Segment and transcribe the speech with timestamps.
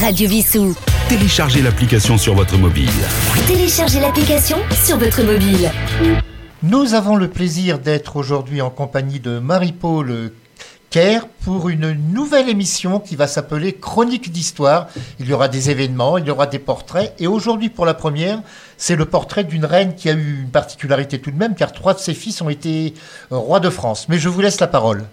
[0.00, 0.74] Radio Vissou.
[1.10, 2.88] Téléchargez l'application sur votre mobile.
[3.46, 5.70] Téléchargez l'application sur votre mobile.
[6.62, 10.32] Nous avons le plaisir d'être aujourd'hui en compagnie de Marie-Paul
[10.88, 14.88] Kerr pour une nouvelle émission qui va s'appeler Chronique d'histoire.
[15.18, 17.14] Il y aura des événements, il y aura des portraits.
[17.18, 18.40] Et aujourd'hui, pour la première,
[18.78, 21.92] c'est le portrait d'une reine qui a eu une particularité tout de même, car trois
[21.92, 22.94] de ses fils ont été
[23.30, 24.06] rois de France.
[24.08, 25.04] Mais je vous laisse la parole.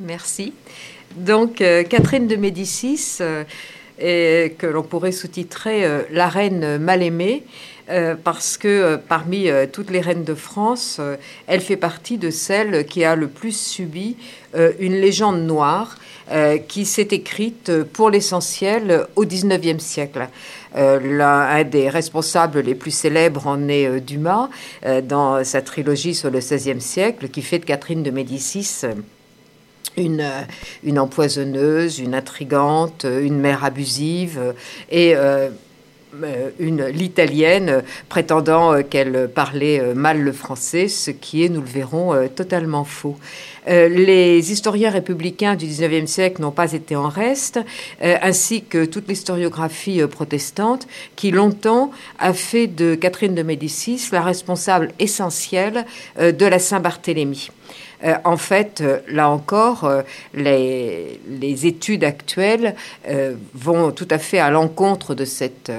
[0.00, 0.54] Merci.
[1.16, 3.44] Donc, euh, Catherine de Médicis, euh,
[4.00, 7.44] et que l'on pourrait sous-titrer La reine mal aimée,
[8.22, 11.00] parce que parmi toutes les reines de France,
[11.46, 14.16] elle fait partie de celle qui a le plus subi
[14.78, 15.96] une légende noire
[16.68, 20.28] qui s'est écrite pour l'essentiel au XIXe siècle.
[20.74, 24.50] L'un des responsables les plus célèbres en est Dumas,
[25.04, 28.82] dans sa trilogie sur le XVIe siècle, qui fait de Catherine de Médicis
[29.96, 30.24] une,
[30.84, 34.54] une empoisonneuse, une intrigante, une mère abusive
[34.90, 35.48] et euh,
[36.58, 42.84] une l'italienne prétendant qu'elle parlait mal le français, ce qui est, nous le verrons, totalement
[42.84, 43.18] faux.
[43.68, 47.60] Les historiens républicains du XIXe siècle n'ont pas été en reste,
[48.00, 54.92] ainsi que toute l'historiographie protestante, qui longtemps a fait de Catherine de Médicis la responsable
[54.98, 55.84] essentielle
[56.18, 57.50] de la Saint-Barthélemy.
[58.04, 60.02] Euh, en fait, euh, là encore, euh,
[60.34, 61.18] les,
[61.66, 62.74] études actuelles
[63.54, 65.72] vont tout à fait à l'encontre de cette,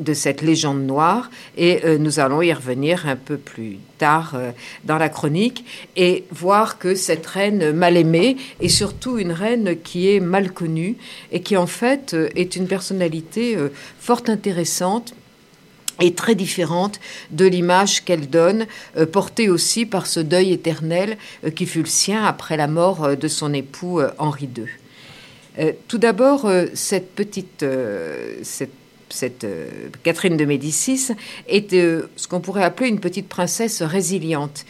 [0.00, 4.36] de cette légende noire et nous allons y revenir un peu plus tard
[4.84, 5.64] dans la chronique
[5.96, 10.96] et voir que cette reine mal aimée est surtout une reine qui est mal connue
[11.32, 13.56] et qui en fait est une personnalité
[14.00, 15.14] fort intéressante
[16.00, 21.50] est très différente de l'image qu'elle donne, euh, portée aussi par ce deuil éternel euh,
[21.50, 25.72] qui fut le sien après la mort euh, de son époux Henri II.
[25.86, 27.64] tout d'abord, cette petite,
[28.42, 28.72] cette,
[29.14, 29.46] cette
[30.02, 31.08] Catherine de Médicis
[31.48, 34.64] est ce qu'on pourrait appeler une petite princesse résiliente.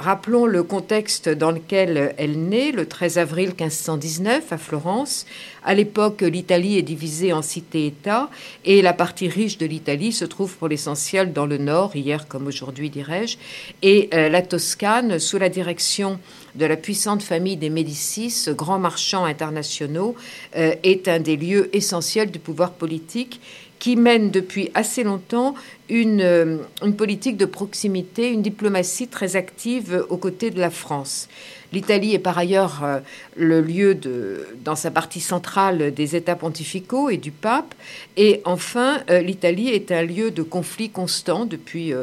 [0.00, 5.26] Rappelons le contexte dans lequel elle naît, le 13 avril 1519 à Florence.
[5.62, 8.30] À l'époque, l'Italie est divisée en cités-États
[8.64, 12.46] et la partie riche de l'Italie se trouve pour l'essentiel dans le nord, hier comme
[12.46, 13.36] aujourd'hui dirais-je,
[13.82, 16.18] et euh, la Toscane, sous la direction
[16.54, 20.14] de la puissante famille des Médicis, grands marchands internationaux,
[20.56, 23.40] euh, est un des lieux essentiels du pouvoir politique
[23.78, 25.54] qui mène depuis assez longtemps
[25.88, 31.28] une, euh, une, politique de proximité, une diplomatie très active aux côtés de la France.
[31.72, 32.98] L'Italie est par ailleurs euh,
[33.36, 37.74] le lieu de, dans sa partie centrale des États pontificaux et du pape.
[38.18, 41.94] Et enfin, l'Italie est un lieu de conflit constant depuis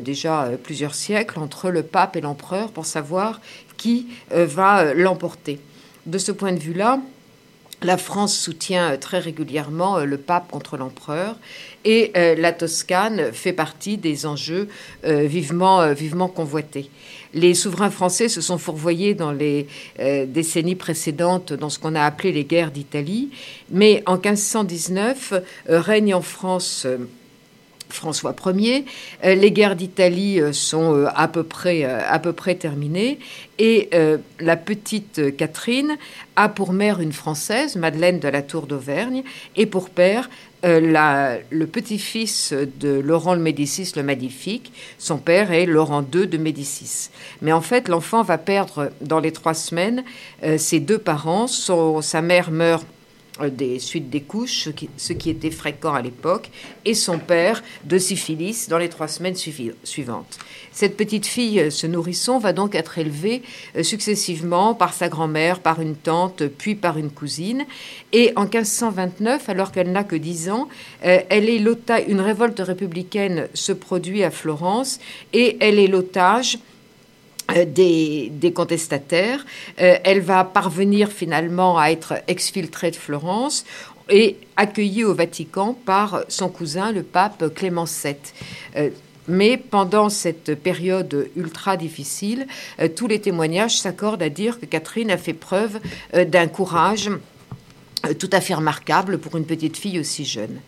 [0.00, 3.40] déjà plusieurs siècles entre le pape et l'empereur pour savoir
[3.80, 5.58] qui va l'emporter.
[6.06, 7.00] De ce point de vue-là,
[7.82, 11.36] la France soutient euh, très régulièrement euh, le pape contre l'empereur
[11.84, 14.68] et euh, la Toscane fait partie des enjeux
[15.02, 16.90] vivement, vivement convoités.
[17.32, 19.66] Les souverains français se sont fourvoyés dans les
[20.26, 23.30] décennies précédentes dans ce qu'on a appelé les guerres d'Italie,
[23.70, 25.34] mais en 1519
[25.68, 26.86] règne en France
[27.92, 28.84] François Ier.
[29.24, 33.18] Euh, les guerres d'Italie euh, sont euh, à peu près, à peu près terminées.
[33.58, 33.90] Et
[34.40, 35.98] la petite Catherine
[36.34, 39.22] a pour mère une Française, Madeleine de la Tour d'Auvergne,
[39.54, 40.30] et pour père
[40.62, 44.72] le petit-fils de Laurent le Médicis le Magnifique.
[44.96, 47.10] Son père est Laurent II de Médicis.
[47.42, 50.04] Mais en fait, l'enfant va perdre dans les trois semaines
[50.56, 51.46] ses deux parents.
[51.46, 52.86] sa mère meurt
[53.48, 56.50] des suites des couches, ce qui, était fréquent à l'époque,
[56.84, 60.38] et son père de syphilis dans les trois semaines suivantes.
[60.72, 63.42] Cette petite fille, euh, ce nourrisson, va donc être élevée
[63.76, 67.64] euh, successivement par sa grand-mère, par une tante, puis par une cousine.
[68.12, 70.68] Et en 1529, alors qu'elle n'a que 10 ans,
[71.00, 71.60] elle est
[72.08, 74.98] une révolte républicaine se produit à Florence
[75.32, 76.58] et elle est l'otage
[77.56, 79.44] euh, des, contestataires.
[79.80, 83.64] Euh, elle va parvenir finalement à être exfiltrée de Florence
[84.08, 88.16] et accueillie au Vatican par son cousin, le pape Clément VII.
[88.76, 88.90] Euh,
[89.28, 92.48] mais pendant cette période ultra difficile,
[92.96, 95.78] tous les témoignages s'accordent à dire que Catherine a fait preuve
[96.12, 97.10] d'un courage
[98.18, 100.58] tout à fait remarquable pour une petite fille aussi jeune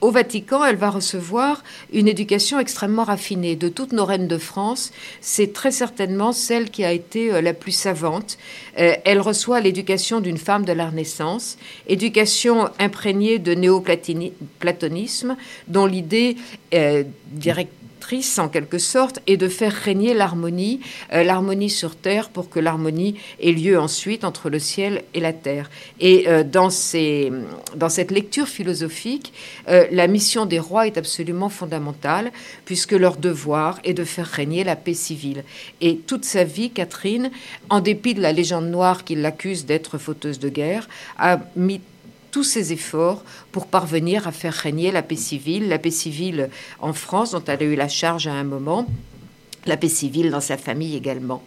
[0.00, 3.56] au Vatican, elle va recevoir une éducation extrêmement raffinée.
[3.56, 7.52] De toutes nos reines de France, c'est très certainement celle qui a été euh, la
[7.52, 8.38] plus savante.
[8.78, 11.58] Euh, elle reçoit l'éducation d'une femme de la Renaissance,
[11.88, 15.36] éducation imprégnée de néoplatonisme,
[15.66, 16.36] dont l'idée
[16.74, 17.02] euh,
[18.38, 20.80] en quelque sorte et de faire régner l'harmonie,
[21.12, 25.34] euh, l'harmonie sur terre pour que l'harmonie ait lieu ensuite entre le ciel et la
[25.34, 25.70] terre.
[26.00, 27.30] Et euh, dans, ces,
[27.76, 29.34] dans cette lecture philosophique,
[29.68, 32.32] euh, la mission des rois est absolument fondamentale
[32.64, 35.44] puisque leur devoir est de faire régner la paix civile.
[35.82, 37.30] Et toute sa vie, Catherine,
[37.68, 40.88] en dépit de la légende noire qui l'accuse d'être fauteuse de guerre,
[41.18, 41.82] a mis
[42.30, 46.92] tous ses efforts pour parvenir à faire régner la paix civile, la paix civile en
[46.92, 48.86] France, dont elle a eu la charge à un moment,
[49.66, 51.42] la paix civile dans sa famille également.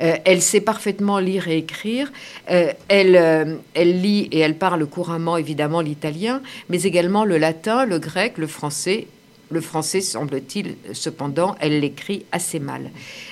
[0.00, 2.12] Euh, elle sait parfaitement lire et écrire.
[2.50, 7.98] Euh, euh, elle lit et elle parle couramment évidemment l'italien, mais également le latin, le
[7.98, 9.06] grec, le français
[9.50, 12.90] le français, semble-t-il, cependant, elle l'écrit assez mal.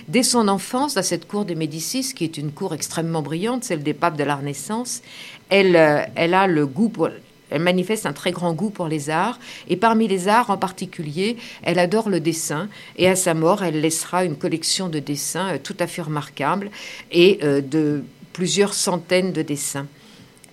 [0.09, 3.83] Dès son enfance, à cette cour des Médicis, qui est une cour extrêmement brillante, celle
[3.83, 5.03] des papes de la Renaissance,
[5.49, 7.09] elle, euh, elle a le goût pour,
[7.51, 9.39] elle manifeste un très grand goût pour les arts,
[9.69, 13.81] et parmi les arts en particulier, elle adore le dessin, et à sa mort, elle
[13.81, 16.71] laissera une collection de dessins euh, tout à fait remarquable,
[17.11, 19.87] et euh, de plusieurs centaines de dessins.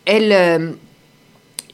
[0.06, 0.76] Elle,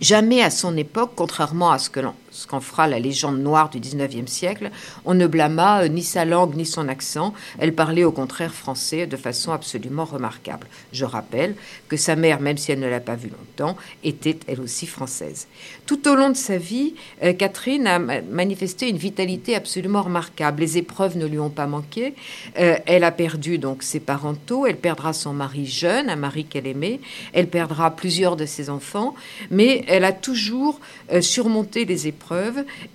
[0.01, 3.69] jamais à son époque, contrairement à ce que l'on ce qu'en fera la légende noire
[3.69, 4.69] du XIXe siècle,
[5.05, 7.33] on ne blâma euh, ni sa langue ni son accent.
[7.59, 10.67] Elle parlait au contraire français de façon absolument remarquable.
[10.91, 11.55] Je rappelle
[11.87, 15.47] que sa mère, même si elle ne l'a pas vue longtemps, était elle aussi française.
[15.85, 20.61] Tout au long de sa vie, euh, Catherine a manifesté une vitalité absolument remarquable.
[20.61, 22.15] Les épreuves ne lui ont pas manqué.
[22.59, 24.65] Euh, elle a perdu donc ses parents tôt.
[24.65, 26.99] Elle perdra son mari jeune, un mari qu'elle aimait.
[27.31, 29.15] Elle perdra plusieurs de ses enfants,
[29.51, 30.81] mais elle a toujours
[31.21, 32.24] surmonté les épreuves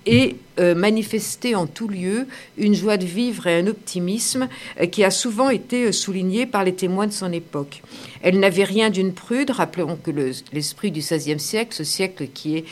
[0.05, 4.47] et euh, manifester en tout lieu une joie de vivre et un optimisme
[4.79, 7.81] euh, qui a souvent été euh, souligné par les témoins de son époque.
[8.21, 9.51] Elle n'avait rien d'une prude.
[9.51, 10.11] Rappelons que
[10.51, 12.65] l'esprit du XVIe siècle, ce siècle qui est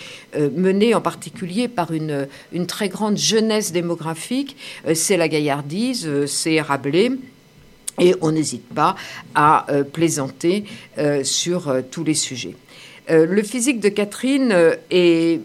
[0.56, 2.28] mené en particulier par une
[2.68, 4.56] très grande jeunesse démographique,
[4.94, 7.12] c'est la gaillardise, c'est Rabelais.
[8.00, 8.96] Et on n'hésite pas
[9.34, 10.66] à plaisanter
[11.24, 12.56] sur tous les sujets.
[13.10, 14.56] le physique de Catherine
[14.92, 15.40] est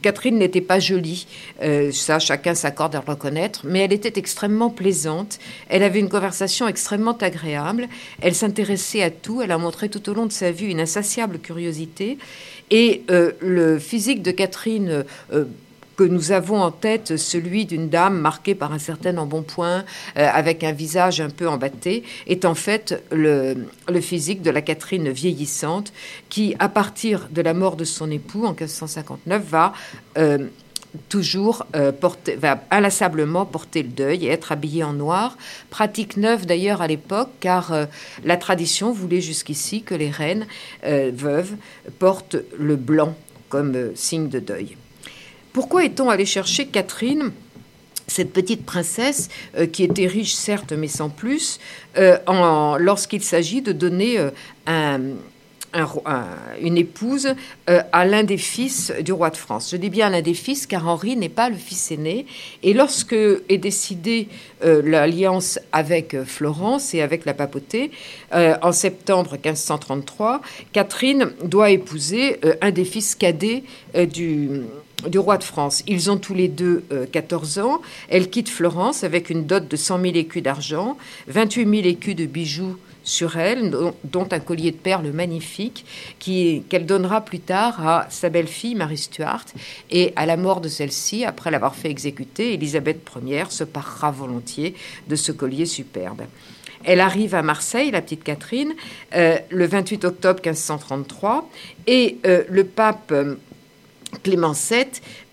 [0.00, 1.26] Catherine n'était pas jolie,
[1.62, 6.08] euh, ça chacun s'accorde à le reconnaître, mais elle était extrêmement plaisante, elle avait une
[6.08, 7.88] conversation extrêmement agréable,
[8.22, 11.38] elle s'intéressait à tout, elle a montré tout au long de sa vie une insatiable
[11.38, 12.16] curiosité,
[12.70, 15.44] et euh, le physique de Catherine euh,
[15.96, 19.84] que nous avons en tête celui d'une dame marquée par un certain embonpoint,
[20.16, 23.56] euh, avec un visage un peu embatté, est en fait le,
[24.00, 25.92] physique de la Catherine vieillissante,
[26.28, 29.72] qui, à partir de la mort de son époux en 1559, va
[30.18, 30.48] euh,
[31.08, 35.36] toujours euh, porter, va inlassablement porter le deuil et être habillée en noir.
[35.70, 37.74] Pratique neuve d'ailleurs à l'époque, car
[38.24, 40.46] la tradition voulait jusqu'ici que les reines
[40.82, 41.54] veuves
[41.98, 43.14] portent le blanc
[43.48, 44.76] comme signe de deuil.
[45.52, 47.32] Pourquoi est-on allé chercher Catherine
[48.08, 51.58] cette petite princesse euh, qui était riche certes mais sans plus,
[51.96, 52.18] euh,
[52.78, 54.98] lorsqu'il s'agit de donner euh,
[55.74, 57.34] une épouse
[57.66, 59.70] à l'un des fils du roi de France.
[59.70, 62.26] Je dis bien l'un des fils car Henri n'est pas le fils aîné.
[62.62, 64.28] Et lorsque est décidée
[64.62, 67.90] l'alliance avec Florence et avec la papauté,
[68.32, 70.42] en septembre 1533,
[70.72, 73.64] Catherine doit épouser un des fils cadets
[75.08, 75.82] du roi de France.
[75.86, 77.82] Ils ont tous les deux 14 euh, ans.
[78.08, 80.96] Elle quitte Florence avec une dot de 100 000 écus d'argent,
[81.28, 85.84] 28 000 écus de bijoux sur elle, dont, un collier de perles magnifique
[86.18, 89.46] qu'elle donnera plus tard à sa belle-fille Marie Stuart.
[89.90, 94.74] Et à la mort de celle-ci, après l'avoir fait exécuter, Élisabeth Ier se parera volontiers
[95.08, 96.22] de ce collier superbe.
[96.84, 98.72] Elle arrive à Marseille, la petite Catherine,
[99.14, 101.48] euh, le 28 octobre 1533,
[101.86, 103.12] et euh, le pape
[104.22, 104.86] Clément VII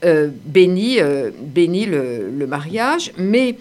[0.05, 3.55] euh, bénit, euh, le, mariage, mais euh,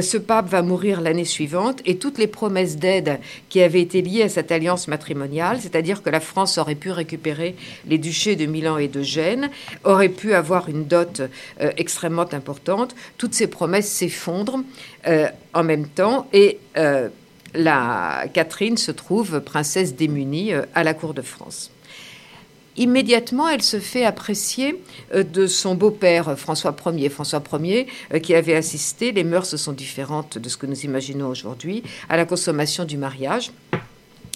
[0.00, 4.22] ce pape va mourir l'année suivante et toutes les promesses d'aide qui avaient été liées
[4.22, 7.54] à cette alliance matrimoniale, c'est-à-dire que la France aurait pu récupérer
[7.86, 9.50] les duchés de Milan et de Gênes,
[9.84, 11.22] aurait pu avoir une dot
[11.76, 14.60] extrêmement importante, toutes ces promesses s'effondrent
[15.54, 16.58] en même temps et
[17.54, 21.70] la Catherine se trouve princesse démunie à la cour de France
[22.76, 24.80] immédiatement, elle se fait apprécier
[25.14, 27.08] euh, de son beau-père François Ier.
[27.08, 31.28] François Ier, euh, qui avait assisté, les mœurs sont différentes de ce que nous imaginons
[31.28, 33.52] aujourd'hui, à la consommation du mariage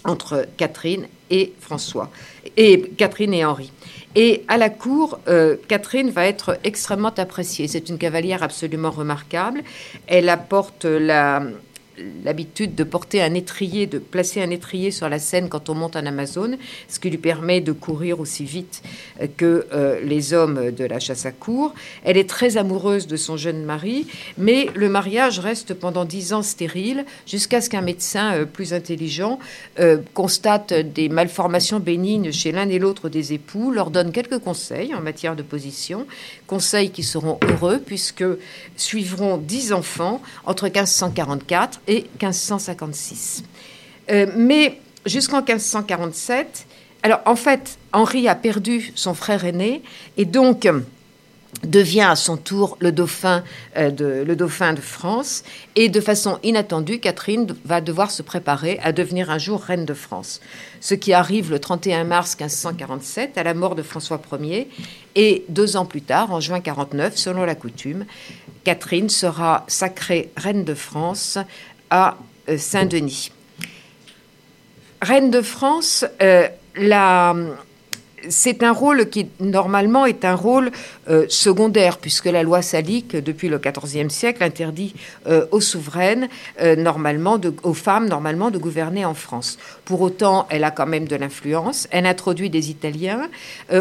[0.04, 2.10] entre Catherine et François,
[2.56, 3.72] et Catherine et Henri.
[4.14, 7.68] Et à la cour, euh, Catherine va être extrêmement appréciée.
[7.68, 9.62] C'est une cavalière absolument remarquable.
[10.06, 11.42] Elle apporte la,
[12.24, 15.96] l'habitude de porter un étrier, de placer un étrier sur la scène quand on monte
[15.96, 16.56] en Amazone,
[16.88, 18.82] ce qui lui permet de courir aussi vite
[19.36, 21.74] que euh, les hommes de la chasse à cour.
[22.04, 26.42] Elle est très amoureuse de son jeune mari, mais le mariage reste pendant dix ans
[26.42, 29.38] stérile jusqu'à ce qu'un médecin euh, plus intelligent
[29.78, 34.94] euh, constate des malformations bénignes chez l'un et l'autre des époux, leur donne quelques conseils
[34.94, 36.06] en matière de position,
[36.46, 38.24] conseils qui seront heureux puisque
[38.76, 43.42] suivront dix enfants entre 1544 et 1556.
[44.36, 46.66] mais jusqu'en 1547,
[47.02, 49.82] alors en fait, Henri a perdu son frère aîné
[50.16, 50.68] et donc
[51.64, 53.42] devient à son tour le dauphin,
[53.76, 55.44] euh, de, le dauphin de France.
[55.76, 59.94] Et de façon inattendue, Catherine va devoir se préparer à devenir un jour reine de
[59.94, 60.40] France.
[60.80, 64.68] Ce qui arrive le 31 mars 1547, à la mort de François Ier.
[65.14, 68.04] Et deux ans plus tard, en juin 49, selon la coutume,
[68.64, 71.38] Catherine sera sacrée reine de France
[71.90, 72.16] à
[72.48, 73.30] euh, Saint-Denis.
[75.00, 77.34] Reine de France, euh, la,
[78.28, 80.70] c'est un rôle qui, normalement, est un rôle
[81.08, 84.94] euh, secondaire, puisque la loi salique, depuis le XIVe siècle, interdit
[85.26, 86.28] euh, aux souveraines,
[86.60, 89.58] euh, normalement, aux femmes, normalement, de gouverner en France.
[89.84, 91.88] Pour autant, elle a quand même de l'influence.
[91.90, 93.28] Elle introduit des Italiens.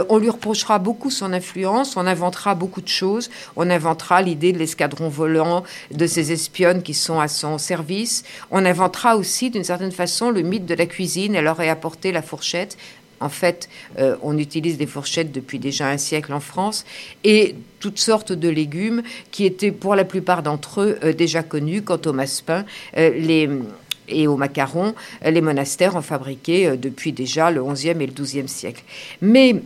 [0.09, 1.97] on lui reprochera beaucoup son influence.
[1.97, 3.29] On inventera beaucoup de choses.
[3.55, 8.23] On inventera l'idée de l'escadron volant, de ces espionnes qui sont à son service.
[8.51, 11.35] On inventera aussi, d'une certaine façon, le mythe de la cuisine.
[11.35, 12.77] Elle aurait apporté la fourchette
[13.19, 16.85] en fait, euh, on utilise des fourchettes depuis déjà un siècle en France
[17.23, 21.81] et toutes sortes de légumes qui étaient pour la plupart d'entre eux euh, déjà connus.
[21.81, 22.65] Quant au maspin,
[22.97, 23.61] euh,
[24.09, 24.95] et aux macarons,
[25.25, 28.83] les monastères ont fabriqué depuis déjà le XIe et le XIIe siècle.
[29.19, 29.61] Mais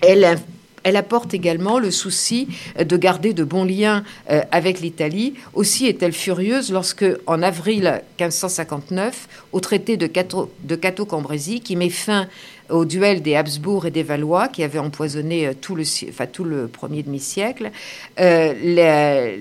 [0.00, 0.38] elle
[0.82, 5.34] elle apporte également le souci de garder de bons liens euh, avec l'Italie.
[5.54, 12.28] Aussi est-elle furieuse lorsque, en avril 1559, au traité de Cato-Cambrésis, qui met fin
[12.70, 17.70] au duel des Habsbourg et des Valois, qui avaient empoisonné euh, tout le, premier demi-siècle,
[18.18, 19.36] euh,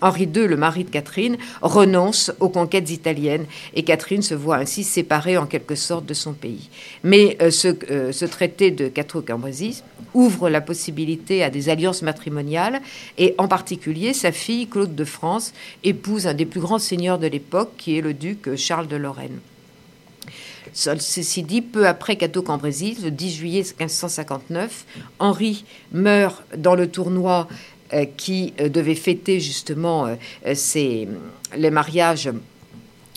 [0.00, 4.84] Henri II, le mari de Catherine, renonce aux conquêtes italiennes et Catherine se voit ainsi
[4.84, 6.68] séparée en quelque sorte de son pays.
[7.04, 7.50] Mais euh,
[7.90, 12.80] euh, ce, traité de Cateau-Cambrésis ouvre la possibilité à des alliances matrimoniales
[13.18, 15.52] et en particulier sa fille Claude de France
[15.84, 19.38] épouse un des plus grands seigneurs de l'époque qui est le duc Charles de Lorraine.
[20.72, 24.84] Ceci dit, peu après Cateau-Cambrésis, le 10 juillet 1559,
[25.18, 27.48] Henri meurt dans le tournoi
[28.16, 30.54] qui euh, devait fêter justement euh,
[31.56, 32.30] les mariages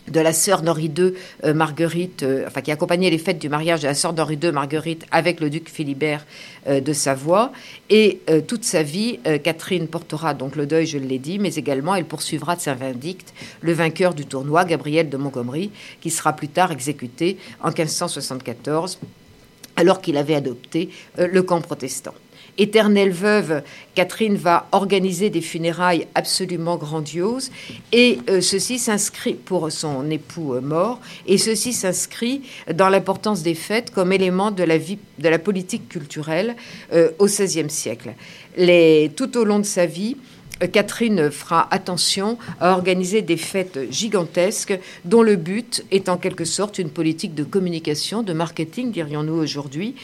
[0.09, 1.13] de la sœur d'Henri II,
[1.53, 5.39] Marguerite, enfin qui accompagnait les fêtes du mariage de la sœur d'Henri II, Marguerite, avec
[5.39, 6.25] le duc Philibert
[6.67, 7.53] de Savoie.
[7.89, 12.03] Et toute sa vie, Catherine portera donc le deuil, je l'ai dit, mais également elle
[12.03, 16.73] poursuivra de saint vindicte le vainqueur du tournoi, Gabriel de Montgomery, qui sera plus tard
[16.73, 18.99] exécuté en 1574,
[19.77, 22.13] alors qu'il avait adopté le camp protestant.
[22.57, 23.63] Éternelle veuve,
[23.95, 27.51] Catherine va organiser des funérailles absolument grandioses
[27.91, 32.41] et euh, ceci s'inscrit pour son époux euh, mort et ceci s'inscrit
[32.73, 36.55] dans l'importance des fêtes comme élément de la vie de la politique culturelle
[36.93, 38.13] euh, au XVIe siècle.
[39.15, 40.15] tout au long de sa vie,
[40.71, 46.79] Catherine fera attention à organiser des fêtes gigantesques dont le but est en quelque sorte
[46.79, 49.95] une politique de communication, de marketing, dirions-nous aujourd'hui,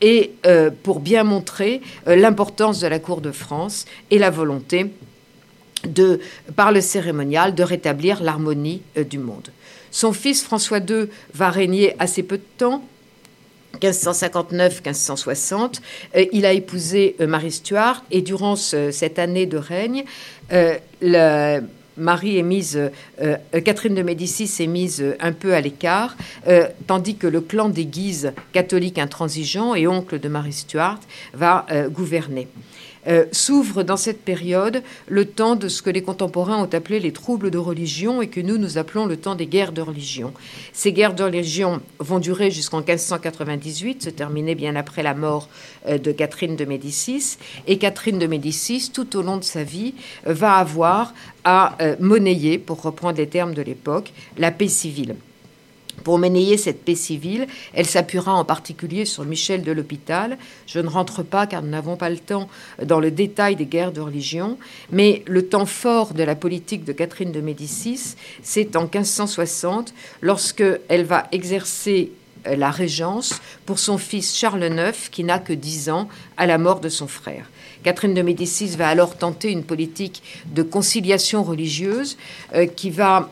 [0.00, 4.86] et euh, pour bien montrer euh, l'importance de la Cour de France et la volonté
[5.86, 6.20] de,
[6.56, 9.50] par le cérémonial de rétablir l'harmonie euh, du monde.
[9.90, 12.82] Son fils François II va régner assez peu de temps,
[13.80, 15.80] 1559-1560.
[16.32, 20.04] il a épousé Marie Stuart et durant cette année de règne,
[21.96, 22.88] Marie est euh,
[23.20, 26.16] euh, Catherine de Médicis est mise euh, un peu à l'écart,
[26.86, 31.00] tandis que le clan des Guises, catholiques intransigeants et oncle de Marie Stuart,
[31.32, 32.48] va gouverner.
[33.06, 37.12] Euh, s'ouvre dans cette période le temps de ce que les contemporains ont appelé les
[37.12, 40.32] troubles de religion et que nous, nous appelons le temps des guerres de religion.
[40.72, 45.48] Ces guerres de religion vont durer jusqu'en 1598, se terminer bien après la mort
[45.86, 47.36] euh, de Catherine de Médicis.
[47.66, 49.94] Et Catherine de Médicis, tout au long de sa vie,
[50.24, 51.12] va avoir
[51.44, 55.16] à euh, monnayer, pour reprendre les termes de l'époque, la paix civile.
[56.04, 60.36] Pour ménayer cette paix civile, elle s'appuiera en particulier sur Michel de l'Hôpital.
[60.66, 62.48] Je ne rentre pas car nous n'avons pas le temps
[62.82, 64.58] dans le détail des guerres de religion,
[64.92, 70.64] mais le temps fort de la politique de Catherine de Médicis, c'est en 1560 lorsque
[70.88, 72.12] elle va exercer
[72.46, 76.58] euh, la régence pour son fils Charles IX, qui n'a que 10 ans à la
[76.58, 77.50] mort de son frère.
[77.82, 80.22] Catherine de Médicis va alors tenter une politique
[80.54, 82.18] de conciliation religieuse
[82.54, 83.30] euh, qui va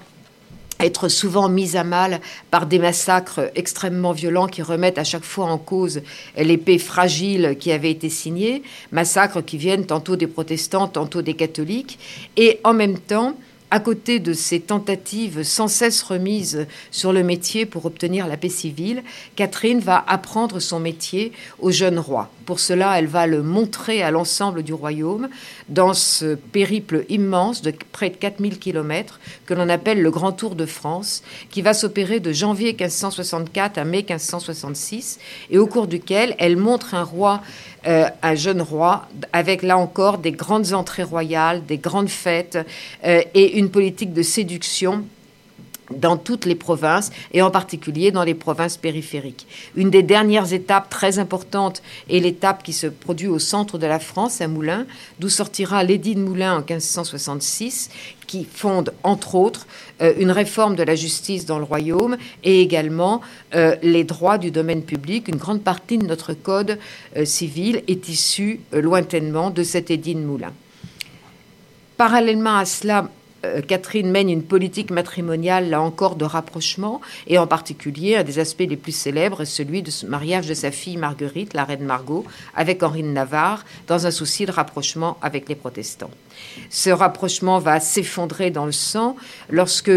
[0.84, 2.20] être souvent mise à mal
[2.50, 6.02] par des massacres extrêmement violents qui remettent à chaque fois en cause
[6.36, 11.98] l'épée fragile qui avait été signée, massacres qui viennent tantôt des protestants, tantôt des catholiques,
[12.36, 13.34] et en même temps
[13.72, 18.50] à côté de ces tentatives sans cesse remises sur le métier pour obtenir la paix
[18.50, 19.02] civile,
[19.34, 22.28] Catherine va apprendre son métier au jeune roi.
[22.44, 25.30] Pour cela, elle va le montrer à l'ensemble du royaume
[25.70, 30.54] dans ce périple immense de près de 4000 km que l'on appelle le Grand Tour
[30.54, 35.18] de France, qui va s'opérer de janvier 1564 à mai 1566,
[35.50, 37.40] et au cours duquel elle montre un roi
[37.88, 42.56] euh, un jeune roi, avec là encore des grandes entrées royales, des grandes fêtes
[43.04, 45.04] euh, et une politique de séduction
[45.90, 49.46] dans toutes les provinces et en particulier dans les provinces périphériques.
[49.76, 53.98] Une des dernières étapes très importantes est l'étape qui se produit au centre de la
[53.98, 54.86] France, à Moulins,
[55.18, 57.90] d'où sortira l'édit de Moulins en 1566,
[58.26, 59.66] qui fonde entre autres
[60.00, 63.20] euh, une réforme de la justice dans le royaume et également
[63.54, 65.28] euh, les droits du domaine public.
[65.28, 66.78] Une grande partie de notre code
[67.16, 70.54] euh, civil est issue lointainement de cet édit de Moulins.
[71.98, 73.08] Parallèlement à cela,
[73.66, 78.66] Catherine mène une politique matrimoniale, là encore, de rapprochement, et en particulier, un des aspects
[78.68, 82.24] les plus célèbres est celui ce mariage de sa fille Marguerite, la reine Margot,
[82.56, 86.10] avec Henri de Navarre, dans un souci de rapprochement avec les protestants.
[86.70, 89.16] Ce rapprochement va s'effondrer dans le sang
[89.50, 89.92] lorsque,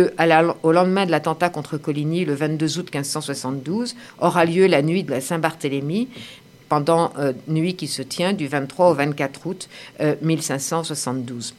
[0.63, 5.11] au lendemain de l'attentat contre Coligny, le 22 août 1572, aura lieu la nuit de
[5.11, 6.09] la Saint-Barthélemy,
[6.67, 9.69] pendant euh, nuit qui se tient du 23 au 24 août
[10.21, 11.53] 1572.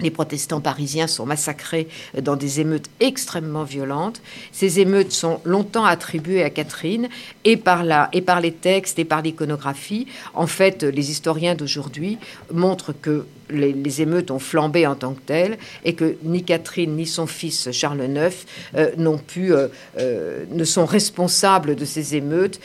[0.00, 1.88] Les protestants parisiens sont massacrés
[2.20, 4.20] dans des émeutes extrêmement violentes.
[4.52, 7.08] Ces émeutes sont longtemps attribuées à Catherine
[7.44, 10.06] et par, la, et par les textes et par l'iconographie.
[10.34, 12.18] En fait, les historiens d'aujourd'hui
[12.52, 17.06] montrent que les, émeutes ont flambé en tant que telles et que ni Catherine ni
[17.06, 18.34] son fils Charles IX
[18.74, 22.60] euh, n'ont pu, euh, euh, ne sont responsables de ces émeutes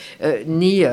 [0.47, 0.83] ni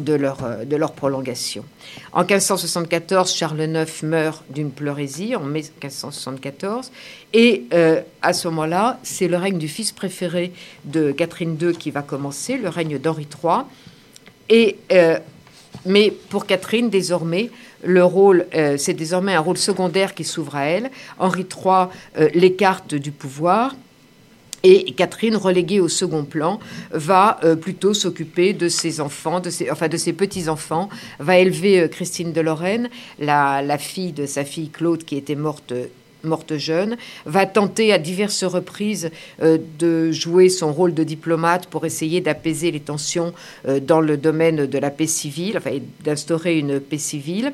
[0.00, 1.64] de leur, euh, de leur prolongation.
[2.12, 6.90] En 1574, Charles IX meurt d'une pleurésie, en mai 1574,
[7.32, 10.52] et euh, à ce moment-là, c'est le règne du fils préféré
[10.84, 13.64] de Catherine II qui va commencer, le règne d'Henri III.
[14.48, 15.18] Et, euh,
[15.84, 17.50] mais pour Catherine, désormais,
[17.84, 20.90] le rôle, c'est désormais un rôle secondaire qui s'ouvre à elle.
[21.20, 21.86] Henri III
[22.34, 23.76] l'écarte du pouvoir
[24.64, 26.58] et Catherine, reléguée au second plan,
[26.90, 29.40] va euh, plutôt s'occuper de ses enfants,
[29.70, 30.88] enfin de ses petits-enfants,
[31.20, 32.88] va élever euh, Christine de Lorraine,
[33.20, 35.72] la, fille de sa fille Claude qui était morte
[36.24, 41.86] morte jeune, va tenter à diverses reprises euh, de jouer son rôle de diplomate pour
[41.86, 43.32] essayer d'apaiser les tensions
[43.82, 47.52] dans le domaine de la paix civile, enfin d'instaurer une paix civile.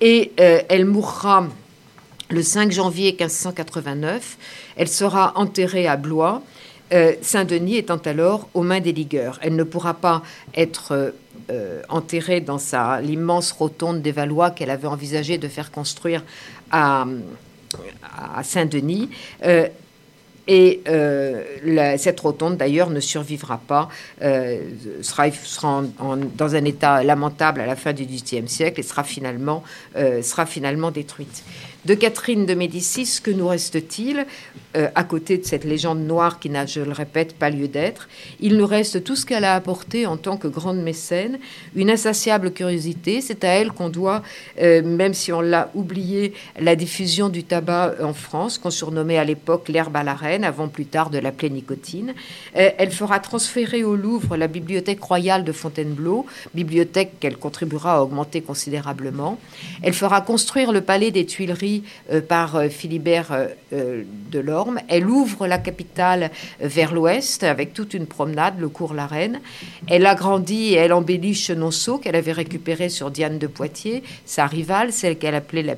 [0.00, 1.46] Et elle mourra
[2.30, 4.38] le 5 janvier 1589.
[4.76, 6.42] Elle sera enterrée à Blois.
[6.92, 9.38] Euh, Saint-Denis étant alors aux mains des ligueurs.
[9.42, 10.22] Elle ne pourra pas
[10.54, 11.14] être
[11.50, 12.58] euh, enterrée dans
[13.00, 16.24] l'immense rotonde des Valois qu'elle avait envisagé de faire construire
[16.70, 17.06] à,
[18.42, 19.10] Saint-Denis.
[19.44, 19.68] Euh,
[20.48, 20.80] et
[21.96, 23.88] cette rotonde, d'ailleurs, ne survivra pas,
[24.20, 25.28] sera,
[26.36, 31.44] dans un état lamentable à la fin du XVIIIe siècle et sera sera finalement détruite.
[31.86, 34.26] De Catherine de Médicis, que nous reste-t-il
[34.76, 38.08] euh, à côté de cette légende noire qui n'a, je le répète, pas lieu d'être
[38.38, 41.38] Il nous reste tout ce qu'elle a apporté en tant que grande mécène,
[41.74, 43.22] une insatiable curiosité.
[43.22, 44.22] C'est à elle qu'on doit,
[44.60, 49.24] euh, même si on l'a oublié, la diffusion du tabac en France, qu'on surnommait à
[49.24, 52.12] l'époque l'herbe à la reine, avant plus tard de l'appeler nicotine.
[52.56, 58.02] Euh, elle fera transférer au Louvre la bibliothèque royale de Fontainebleau, bibliothèque qu'elle contribuera à
[58.02, 59.38] augmenter considérablement.
[59.82, 61.69] Elle fera construire le palais des Tuileries
[62.12, 63.32] euh, par euh, Philibert
[63.72, 64.80] euh, de Lorme.
[64.88, 66.30] Elle ouvre la capitale
[66.60, 69.40] vers l'ouest avec toute une promenade, le cours La Reine.
[69.88, 74.92] Elle agrandit et elle embellit Chenonceau qu'elle avait récupéré sur Diane de Poitiers, sa rivale,
[74.92, 75.76] celle qu'elle appelait la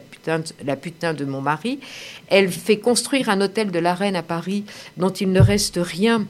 [0.76, 1.80] putain, de, mon mari.
[2.28, 4.64] Elle fait construire un hôtel de la Reine à Paris
[4.96, 6.26] dont il ne reste rien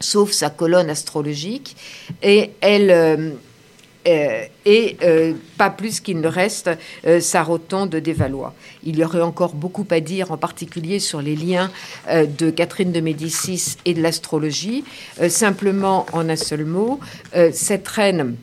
[0.00, 1.76] sauf sa colonne astrologique.
[2.22, 3.36] Et elle
[4.04, 6.70] et euh, pas plus qu'il ne reste
[7.06, 8.02] euh, sa rotonde.
[8.84, 11.70] Il y aurait encore beaucoup à dire, en particulier sur les liens
[12.08, 14.84] de Catherine de Médicis et de l'astrologie.
[15.28, 17.00] simplement, en un seul mot,
[17.52, 18.36] cette reine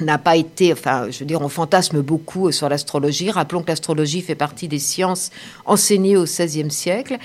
[0.00, 3.30] n'a pas été, enfin, je veux dire, on fantasme beaucoup sur l'astrologie.
[3.30, 5.30] Rappelons que l'astrologie fait partie des sciences
[5.64, 7.18] enseignées au XVIe siècle.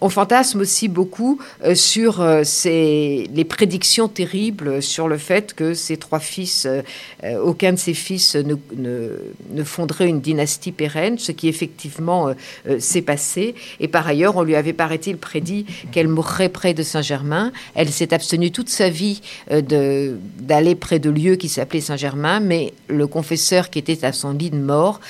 [0.00, 5.74] On fantasme aussi beaucoup euh, sur euh, ces, les prédictions terribles sur le fait que
[5.74, 6.82] ses trois fils, euh,
[7.42, 12.32] aucun de ses fils ne, fonderait une dynastie pérenne, ce qui effectivement
[12.78, 13.54] s'est passé.
[13.80, 17.52] Et par ailleurs, on lui avait, paraît-il, prédit qu'elle mourrait près de Saint-Germain.
[17.74, 23.06] Elle s'est abstenue toute sa vie d'aller près de lieux qui s'appelaient Saint-Germain, mais le
[23.06, 25.00] confesseur qui était à son lit de mort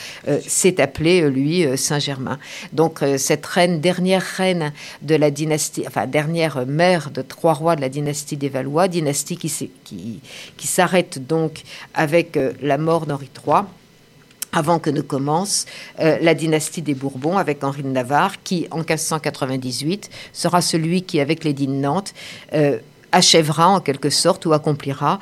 [0.46, 2.38] s'est appelé, lui, Saint-Germain.
[2.72, 7.80] Donc cette reine, dernière reine de la dynastie, enfin dernière mère de trois rois de
[7.80, 11.62] la dynastie des Valois, dynastie qui, qui, s'arrête donc
[11.94, 13.62] avec euh, la mort d'Henri III
[14.52, 15.66] avant que ne commence
[16.00, 21.20] euh, la dynastie des Bourbons avec Henri de Navarre, qui en 1598 sera celui qui,
[21.20, 22.14] avec l'édit de Nantes,
[22.54, 22.78] euh,
[23.12, 25.20] achèvera en quelque sorte ou accomplira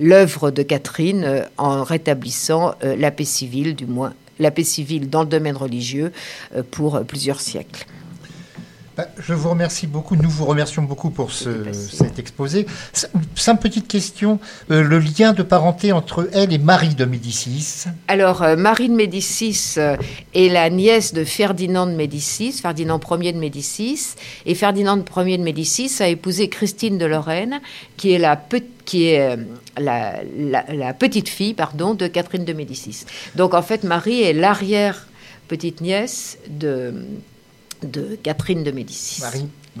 [0.00, 5.28] l'œuvre de Catherine en rétablissant la paix civile, du moins la paix civile dans le
[5.28, 6.12] domaine religieux
[6.56, 7.86] euh, pour plusieurs siècles.
[9.00, 12.66] Bah, je vous remercie beaucoup, nous vous remercions beaucoup pour cet exposé.
[13.34, 14.38] Simple petite question,
[14.70, 18.94] euh, le lien de parenté entre elle et Marie de Médicis Alors, euh, Marie de
[18.94, 19.76] Médicis
[20.34, 25.44] est la nièce de Ferdinand de Médicis, Ferdinand Ier de Médicis, et Ferdinand Ier de
[25.44, 27.62] Médicis a épousé Christine de Lorraine,
[27.96, 29.36] qui est la petite qui est euh,
[29.78, 33.06] la, petite fille pardon, de Catherine de Médicis.
[33.36, 35.06] Donc en fait, Marie est l'arrière
[35.48, 36.92] petite nièce de,
[37.82, 39.22] de Catherine de Médicis.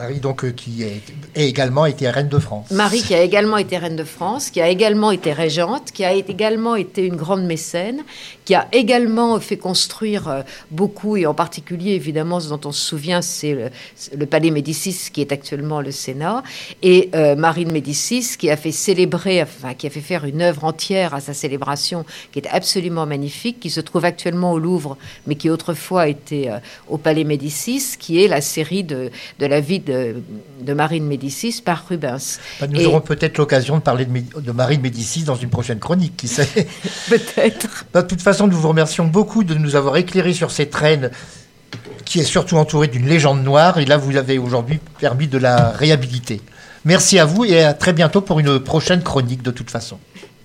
[0.00, 2.70] Marie, donc, euh, qui a également été reine de France.
[2.70, 6.14] Marie, qui a également été reine de France, qui a également été régente, qui a
[6.14, 8.00] également été une grande mécène,
[8.46, 12.80] qui a également fait construire euh, beaucoup, et en particulier, évidemment, ce dont on se
[12.80, 13.70] souvient, c'est
[14.16, 16.44] le, palais Médicis, qui est actuellement le Sénat,
[16.82, 20.40] et euh, Marie de Médicis, qui a fait célébrer, enfin, qui a fait faire une
[20.40, 24.96] œuvre entière à sa célébration, qui est absolument magnifique, qui se trouve actuellement au Louvre,
[25.26, 26.48] mais qui autrefois était
[26.88, 31.04] au palais Médicis, qui est la série de, de la vie de, de Marie de
[31.04, 32.38] Médicis par Rubens.
[32.60, 35.78] Bah, nous aurons peut-être l'occasion de parler de, de, Marie de Médicis dans une prochaine
[35.78, 36.48] chronique, qui sait.
[37.08, 37.84] peut-être.
[37.92, 41.10] Bah, de toute façon, nous vous remercions beaucoup de nous avoir éclairé sur cette reine
[42.04, 43.78] qui est surtout entourée d'une légende noire.
[43.78, 46.40] Et là, vous avez aujourd'hui permis de la réhabiliter.
[46.84, 49.98] Merci à vous et à très bientôt pour une prochaine chronique de toute façon.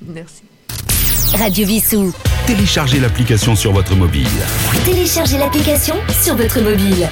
[0.06, 0.44] Merci.
[1.38, 2.14] Radio Vissou.
[2.46, 4.28] Téléchargez l'application sur votre mobile.
[4.86, 7.10] Téléchargez l'application sur votre mobile.